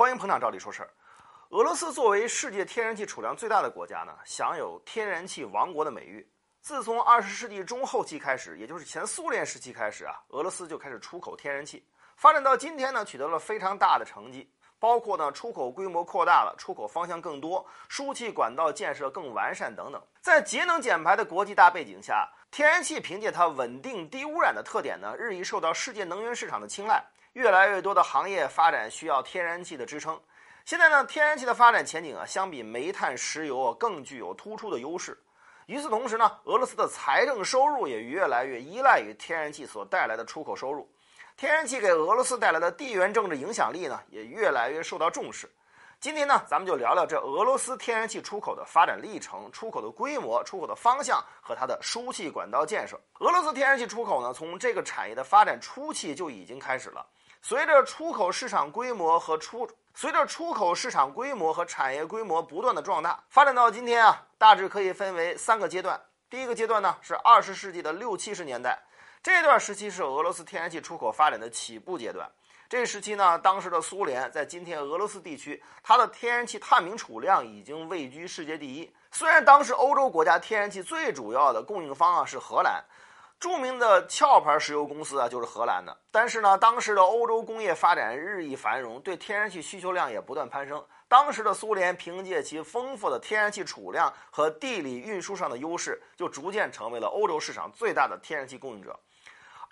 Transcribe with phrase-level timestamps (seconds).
[0.00, 0.88] 欢迎捧场，照理说事儿。
[1.50, 6.26] 俄罗斯作为世界天然气储量最大的国家呢，享有“天然气王国”的美誉。
[6.62, 11.86] 自从二十世纪中后期开始，也就是前苏联时期开始啊，俄罗斯就开始出口天然气，
[12.16, 14.50] 发展到今天呢，取得了非常大的成绩。
[14.78, 20.02] 包括呢，出口规模扩大了，出口方向更多，输气管道建设更完善等等。
[20.22, 27.04] 在节能减排的国际大背景下，天然气凭借它稳定低污染的特点呢，日益受到世界能源市场的青睐。
[27.32, 30.20] 越来越多的行业发展需要天然气的支撑。
[30.64, 35.16] 现在呢，天然气的发展前景啊，相比煤炭、石油啊，更具有突出的优势。
[35.66, 40.90] 与此同时呢，俄罗斯的财政收入也越来越依赖于天然气所带来的出口收入。
[41.36, 45.48] 天然气给俄罗斯带来的地缘政治影响力呢，也越来越受到重视。
[46.00, 52.98] 今天呢，咱们就聊聊这俄罗斯天然气出口的发展历程、出口的规模、出口的方向和它的输气管道建设。
[53.18, 57.06] 俄罗斯天然气出口呢，从这个产业的发展初期就已经开始了。
[57.42, 66.00] 随着出口市场规模和出随着出口市场规模和产业规模不断的壮大，发展到今天啊，大致可以分为三个阶段。
[66.30, 68.78] 第一个阶段呢，是二十世纪的六七十年代。
[69.22, 72.26] 这段时期是俄罗斯天然气出口发展的起步阶段。
[72.70, 78.88] 这时期呢，当时的苏联在今天俄罗斯地区，它的天然气探明储量已经位居世界第一。
[79.10, 82.80] 虽然当时欧洲国家天然气最主要的供应方啊是荷兰，
[83.40, 85.98] 著名的壳牌石油公司啊就是荷兰的。
[86.12, 90.80] 但是呢，当时的欧洲工业发展日益繁荣，对天然气需求量也不断攀升。
[91.08, 98.96] 当时的苏联凭借其丰富的天然气储量和地理运输上的优势，就逐渐成为了欧洲市场最大的天然气供应者。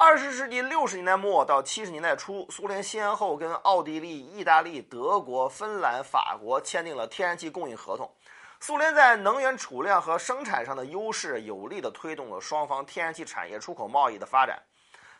[0.00, 8.08] 二十世纪六十年代末到七十年代初，苏联先后跟奥地利、意大利、德国、芬兰、法国签订了天然气供应合同。
[8.60, 14.62] 苏联在能源储量和生产上的优势，有力地推动了双方天然气产业出口贸易的发展。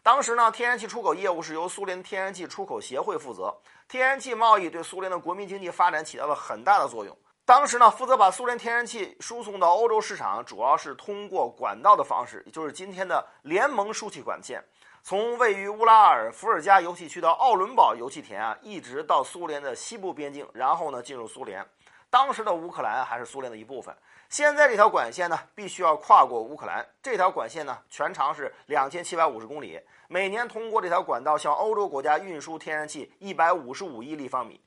[0.00, 3.52] 当时呢，天然气出口业务是由苏联天然气出口协会负责，
[3.88, 7.18] 天然气贸易对苏联的国民经济发展起到了很大的作用。
[7.48, 14.62] 当时呢，负责把苏联天然气输送到欧洲市场，主要是通过管道的方式，也就是今天的联盟输气管线，
[15.02, 21.64] 从位于乌拉尔伏尔加油气区的奥伦堡油气田啊，一直到苏联的西部边境，然后呢进入苏联。
[22.10, 23.96] 当时的乌克兰还是苏联的一部分。
[24.28, 26.86] 现在这条管线呢，必须要跨过乌克兰。
[27.02, 34.60] 这条管线呢，全长是两千七百五十公里，每年通过这条管道向欧洲国家运输天然气一百五十五亿立方米。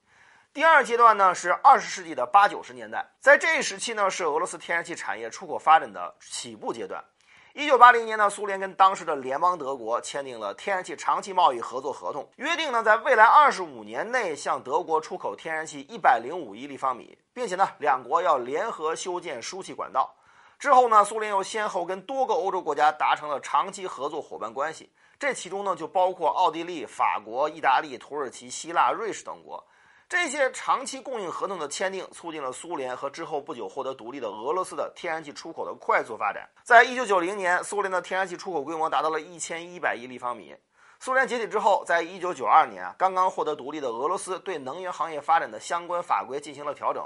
[0.53, 7.01] 第二阶段呢是二十世纪的八九十年代，在这一时期呢是俄罗斯天然气产业出口发展的起步阶段。
[7.53, 20.13] 一九八零年呢，苏联跟当时的联邦德国签订了天然气长期贸易合作合同，约定呢在未来二十五年内向德国出口天然气一百零五亿立方米，并且呢两国要联合修建输气管道。
[20.59, 29.65] 之后呢，苏联又先后跟多个欧洲国家达成了长期合作伙伴关系，这其中呢就包括奥地利、法国、意大利、土耳其、希腊、瑞士等国。
[30.11, 36.49] 这些长期供应合同的签订，促进了苏联和之后不久获得独立的俄罗斯的天然气出口的快速发展。
[36.63, 40.53] 在一九九零年，苏联的天然气出口规模达到了一千一百亿立方米。
[40.99, 47.01] 苏联解体之后，在一九九二年，刚刚获得独立的俄罗斯对能源行业发展的相关法规进行了调整，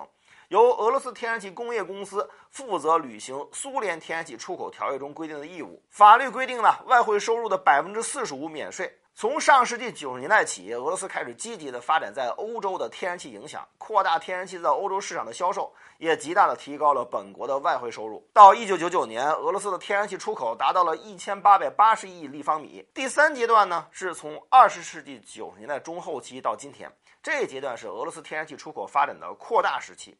[0.48, 5.80] 由俄罗斯天然气工业公司负责履行苏联天然气出口条约中规定的义务。
[5.92, 8.92] 法律规定呢外汇收入的百分之四十五免税。
[9.18, 18.22] 从上世纪九十年代起，俄罗斯开始积极地发展在欧洲的天然气影响，扩大天然气在欧洲市场的销售，也极大地提高了本国的外汇收入。
[18.34, 22.86] 到一九九九年，俄罗斯的天然气出口达到了一千八百八十亿立方米。
[22.94, 26.92] 第三阶段呢，是从二十世纪九十年代中后期到今天，
[27.24, 30.14] 这一阶段是俄罗斯天然气出口发展的扩大时期。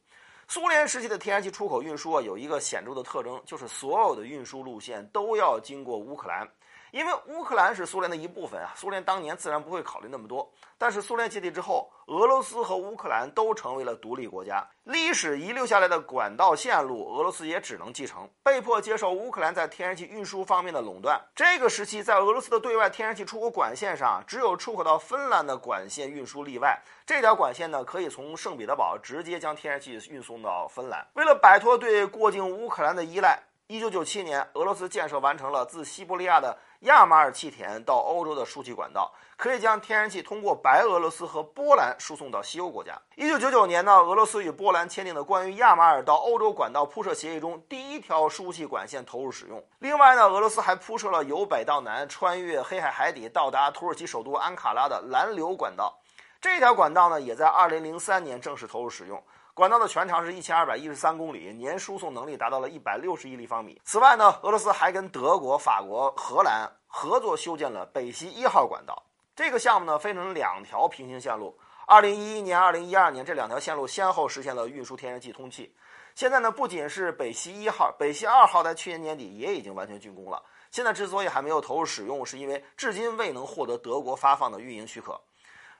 [0.48, 6.48] 苏联时期的天然气出口运输啊，有一个显著的特征，就是所有的运输路线都要经过乌克兰。
[6.96, 10.50] 因为乌克兰是苏联的一部分啊，苏联当年自然不会考虑那么多。
[10.78, 21.20] 但是苏联解体之后，俄罗斯和乌克兰都成为了独立国家，历史遗留下来的管道线路，俄罗斯也只能继承，被迫接受乌克兰在天然气运输方面的垄断。
[21.34, 26.80] 这个时期，在俄罗斯的对外天然气出口管线上，只有出口到芬兰的管线运输例外。
[27.04, 31.06] 这条管线呢，可以从圣彼得堡直接将天然气运送到芬兰。
[31.12, 33.38] 为了摆脱对过境乌克兰的依赖，
[33.68, 36.56] 一九九七年，俄罗斯建设完成了自西伯利亚的。
[36.80, 42.96] 亚马尔气田到欧洲的输气管道，可以将天然气通过白俄罗斯和波兰输送到西欧国家。
[43.16, 49.60] 一九九九年呢，俄罗斯与波兰签订的关于亚马尔到欧洲管道铺设协议中，第一条输气管线投入使用。
[49.80, 55.98] 另外呢，俄罗斯还铺设了由北到南穿越黑海海底到达土耳其首都安卡拉的蓝流管道。
[56.40, 59.20] 这条管道呢，也在二零零三年正式投入使用。
[59.56, 63.80] 管道的全长是一千二百一十三公里，年输送能力达到了一百六十亿立方米。
[63.86, 69.02] 此外呢，俄罗斯还跟德国、法国、荷兰合作修建了北溪一号管道。
[69.34, 75.74] 这个项目呢，分成两条平行线路，二零一一年、二零一二年这两条线路先后实现了运输天然气通气。
[76.14, 80.42] 现在呢，不仅是北溪一号，北溪二号在去年年底也已经完全竣工了。
[80.70, 85.18] 现在之所以还没有投入使用，是因为至今未能获得德国发放的运营许可。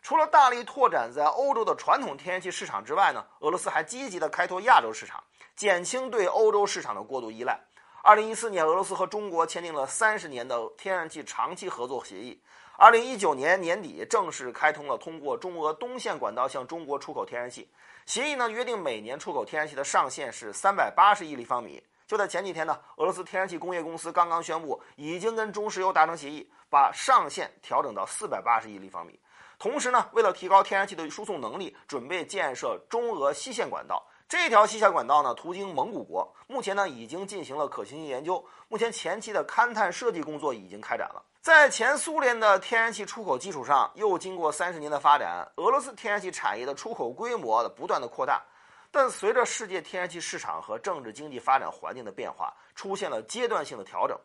[0.06, 5.20] 除了大力拓展在欧洲的传统天然气市场之外呢，俄罗斯还积极的开拓亚洲市场，
[5.56, 7.58] 减轻对欧洲市场的过度依赖。
[8.05, 12.41] 二零一四年，俄罗斯和中国签订了三十年的天然气长期合作协议。
[12.79, 17.69] 二零一九年年底，正式开通了通过中俄东线管道向中国出口天然气。
[18.05, 21.82] 协议呢约定每年出口天然气的上限是三百八十亿立方米。
[22.06, 29.19] 就在前几天呢，俄罗斯天然气工业公司刚刚宣布，已经跟中石油达成协议，把上限调整到四百八十亿立方米。
[29.58, 34.06] 同时呢，为了提高天然气的输送能力，准备建设中俄西线管道。
[34.29, 38.44] 这条西线管道呢，途经蒙古国，目前呢已经进行了可行性研究。
[38.69, 41.23] 目前前期的勘探设计工作已经开展了。
[41.41, 48.43] 在前苏联的天然气出口基础上，又经过三十年的发展，俄罗斯天然气产业的出口规模的不断的扩大。
[48.91, 54.19] 但随着世界天然气市场和政治经济发展环境的变化，出现了阶段性的调整。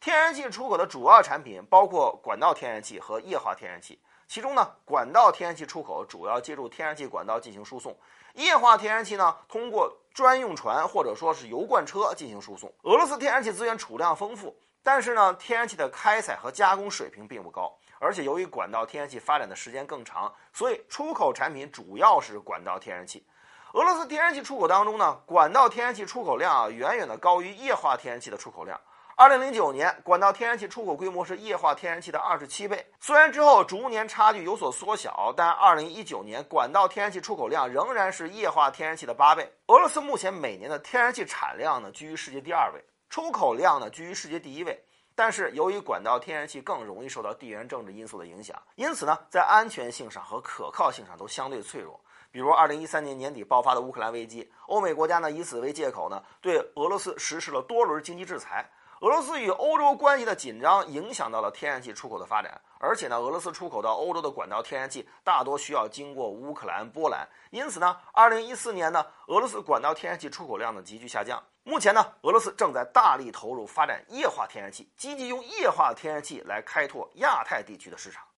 [0.00, 3.98] 天然气出口的主要产品包括管道天然气和液化天然气。
[4.32, 7.94] 其中呢，管道天然气出口主要借助天然气管道进行输送，
[8.32, 12.72] 液化天然气呢通过专用船或者说是油罐车进行输送。
[12.84, 23.26] 俄罗斯天然气资源储量丰富，但是呢，天然气的开采和加工水平并不高，而且由于管道天然气发展的时间更长，所以出口产品主要是管道天然气。
[23.74, 28.80] 俄罗斯天然气出口当中呢，管道天然气出口量啊远远的高于液化天然气的出口量。
[29.14, 32.84] 二零零九年，管道天然气出口规模是液化天然气的二十七倍。
[32.98, 39.52] 虽然之后逐年差距有所缩小，但二零一九年管道天然气出口量仍然是液化天然气的八倍。
[39.66, 44.82] 俄罗斯目前每年的天然气产量呢居于世界第二位，出口量呢居于世界第一位。
[45.14, 52.00] 但是由于管道天然气更容易受到地缘政治因素的影响，因此呢，在安全性上和可靠性上都相对脆弱。
[52.30, 58.66] 比如二零一三年年底爆发的乌克兰危机，欧美国家呢以此为借口呢，对俄罗斯实施了多轮经济制裁。
[59.02, 71.42] 俄罗斯与欧洲关系的紧张影响到了天然气出口的发展，而且呢，俄罗斯出口到欧洲的管道天然气大多需要经过乌克兰、波兰，因此呢，二零一四年呢，俄罗斯管道天然气出口量呢急剧下降。
[71.64, 78.22] 目前呢，俄罗斯正在大力投入发展液化天然气，积极用液化天然气来开拓亚太地区的市场。